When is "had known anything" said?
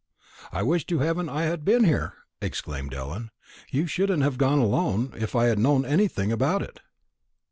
5.45-6.31